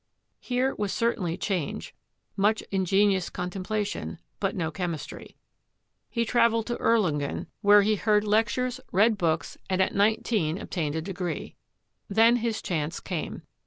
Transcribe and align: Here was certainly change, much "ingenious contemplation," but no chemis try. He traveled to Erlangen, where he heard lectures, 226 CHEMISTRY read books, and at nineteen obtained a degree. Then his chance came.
Here 0.39 0.73
was 0.73 0.91
certainly 0.91 1.37
change, 1.37 1.93
much 2.35 2.63
"ingenious 2.71 3.29
contemplation," 3.29 4.17
but 4.39 4.55
no 4.55 4.71
chemis 4.71 5.05
try. 5.05 5.35
He 6.09 6.25
traveled 6.25 6.65
to 6.65 6.77
Erlangen, 6.81 7.45
where 7.61 7.83
he 7.83 7.97
heard 7.97 8.23
lectures, 8.23 8.77
226 8.89 8.89
CHEMISTRY 8.89 9.03
read 9.03 9.17
books, 9.19 9.57
and 9.69 9.79
at 9.79 9.93
nineteen 9.95 10.57
obtained 10.57 10.95
a 10.95 11.03
degree. 11.03 11.55
Then 12.09 12.37
his 12.37 12.63
chance 12.63 12.99
came. 12.99 13.43